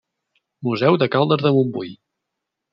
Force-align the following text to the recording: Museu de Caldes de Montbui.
Museu 0.69 0.97
de 1.03 1.09
Caldes 1.17 1.45
de 1.49 1.53
Montbui. 1.59 1.95